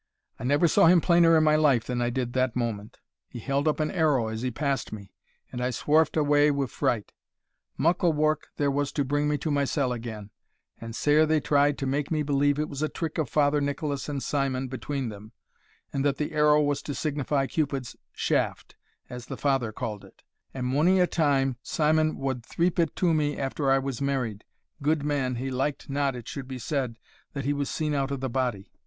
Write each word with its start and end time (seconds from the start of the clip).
I 0.39 0.43
never 0.45 0.67
saw 0.67 0.87
him 0.87 0.99
plainer 0.99 1.37
in 1.37 1.43
my 1.43 1.55
life 1.55 1.83
than 1.83 2.01
I 2.01 2.09
did 2.09 2.33
that 2.33 2.55
moment; 2.55 2.97
he 3.29 3.37
held 3.37 3.67
up 3.67 3.79
an 3.79 3.91
arrow 3.91 4.29
as 4.29 4.41
he 4.41 4.49
passed 4.49 4.91
me, 4.91 5.13
and 5.51 5.61
I 5.61 5.69
swarf'd 5.69 6.17
awa 6.17 6.51
wi' 6.51 6.65
fright. 6.65 7.13
Muckle 7.77 8.11
wark 8.11 8.47
there 8.57 8.71
was 8.71 8.91
to 8.93 9.05
bring 9.05 9.27
me 9.29 9.37
to 9.37 9.51
mysell 9.51 9.93
again, 9.93 10.31
and 10.79 10.95
sair 10.95 11.27
they 11.27 11.39
tried 11.39 11.77
to 11.77 11.85
make 11.85 12.09
me 12.09 12.23
believe 12.23 12.57
it 12.57 12.67
was 12.67 12.81
a 12.81 12.89
trick 12.89 13.19
of 13.19 13.29
Father 13.29 13.61
Nicolas 13.61 14.09
and 14.09 14.23
Simon 14.23 14.67
between 14.69 15.09
them, 15.09 15.33
and 15.93 16.03
that 16.03 16.17
the 16.17 16.31
arrow 16.31 16.63
was 16.63 16.81
to 16.81 16.95
signify 16.95 17.45
Cupid's 17.45 17.95
shaft, 18.11 18.75
as 19.07 19.27
the 19.27 19.37
Father 19.37 19.71
called 19.71 20.03
it; 20.03 20.23
and 20.51 20.65
mony 20.65 20.99
a 20.99 21.05
time 21.05 21.57
Simon 21.61 22.17
wad 22.17 22.41
threep 22.43 22.79
it 22.79 22.95
to 22.95 23.13
me 23.13 23.37
after 23.37 23.69
I 23.69 23.77
was 23.77 24.01
married 24.01 24.45
gude 24.81 25.03
man, 25.03 25.35
he 25.35 25.51
liked 25.51 25.91
not 25.91 26.15
it 26.15 26.27
should 26.27 26.47
be 26.47 26.57
said 26.57 26.97
that 27.33 27.45
he 27.45 27.53
was 27.53 27.69
seen 27.69 27.93
out 27.93 28.11
o' 28.11 28.15
the 28.15 28.29
body! 28.31 28.71